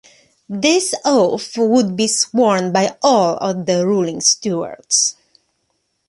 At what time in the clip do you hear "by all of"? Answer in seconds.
2.71-3.67